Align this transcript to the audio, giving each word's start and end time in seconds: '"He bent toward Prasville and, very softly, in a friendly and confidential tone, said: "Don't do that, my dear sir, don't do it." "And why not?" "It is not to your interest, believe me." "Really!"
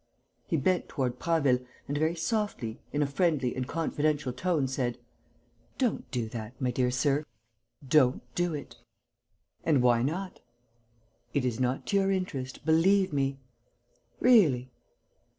'"He 0.49 0.57
bent 0.57 0.89
toward 0.89 1.19
Prasville 1.19 1.59
and, 1.87 1.95
very 1.95 2.15
softly, 2.15 2.79
in 2.91 3.03
a 3.03 3.05
friendly 3.05 3.55
and 3.55 3.67
confidential 3.67 4.33
tone, 4.33 4.67
said: 4.67 4.97
"Don't 5.77 6.09
do 6.09 6.27
that, 6.29 6.59
my 6.59 6.71
dear 6.71 6.89
sir, 6.89 7.23
don't 7.87 8.23
do 8.33 8.55
it." 8.55 8.77
"And 9.63 9.83
why 9.83 10.01
not?" 10.01 10.39
"It 11.35 11.45
is 11.45 11.59
not 11.59 11.85
to 11.85 11.97
your 11.97 12.09
interest, 12.09 12.65
believe 12.65 13.13
me." 13.13 13.37
"Really!" 14.19 14.71